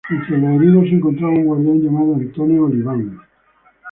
Entre 0.09 0.35
los 0.35 0.55
heridos 0.59 0.89
se 0.89 0.95
encontraba 0.95 1.33
un 1.35 1.43
guardia 1.45 1.73
llamado 1.75 2.15
Antonio 2.15 2.63
Oliván. 2.65 3.21